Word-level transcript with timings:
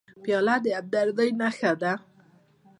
پیاله 0.23 0.55
د 0.63 0.65
همدردۍ 0.77 1.29
نښه 1.39 1.71
ده. 1.81 1.93